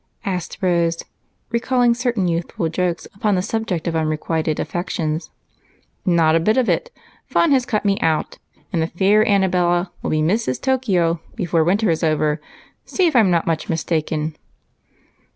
[0.25, 1.05] asked Rose,
[1.51, 5.29] recalling certain youthful jokes upon the subject of unrequited affections.
[6.07, 6.89] "Not a bit of it.
[7.27, 8.39] Fun has cut me out,
[8.73, 10.59] and the fair Annabella will be Mrs.
[10.59, 12.41] Tokio before the winter is over
[12.91, 14.35] if I'm not much mistaken."